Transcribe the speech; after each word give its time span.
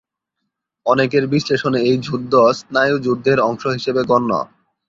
অনেকের 0.85 1.23
বিশ্লেষণে 1.27 1.79
এই 1.81 1.97
যুদ্ধ 1.99 2.33
স্নায়ুযুদ্ধের 2.59 3.39
অংশ 3.41 3.63
হিসেবে 3.67 4.01
গণ্য। 4.03 4.31